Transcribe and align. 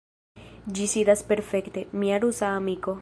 Ĝi 0.77 0.87
sidas 0.93 1.21
perfekte, 1.33 1.85
mia 2.05 2.19
rusa 2.25 2.51
amiko. 2.63 2.97